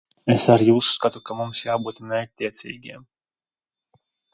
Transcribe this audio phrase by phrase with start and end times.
[0.35, 3.09] Es arī uzskatu, ka mums jābūt mērķtiecīgiem.